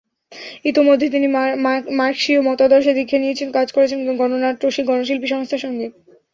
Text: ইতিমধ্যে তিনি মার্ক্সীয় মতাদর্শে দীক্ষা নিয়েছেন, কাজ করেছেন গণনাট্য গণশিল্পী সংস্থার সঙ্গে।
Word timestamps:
ইতিমধ্যে 0.65 1.07
তিনি 1.09 1.27
মার্ক্সীয় 1.99 2.39
মতাদর্শে 2.41 2.97
দীক্ষা 2.97 3.17
নিয়েছেন, 3.19 3.47
কাজ 3.51 3.67
করেছেন 3.71 3.99
গণনাট্য 4.19 4.63
গণশিল্পী 4.89 5.27
সংস্থার 5.27 5.63
সঙ্গে। 5.65 5.85